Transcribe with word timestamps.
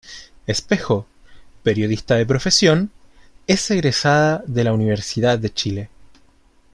Espejo, 0.47 1.05
periodista 1.61 2.15
de 2.15 2.25
profesión, 2.25 2.89
es 3.45 3.69
egresada 3.69 4.43
de 4.47 4.63
la 4.63 4.73
Universidad 4.73 5.37
de 5.37 5.53
Chile. 5.53 5.89